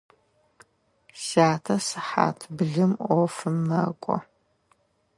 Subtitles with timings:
[1.25, 4.17] Сятэ сыхьат блым ӏофым мэкӏо.